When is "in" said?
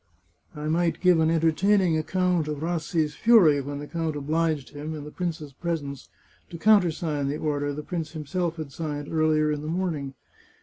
4.95-5.03, 9.51-9.61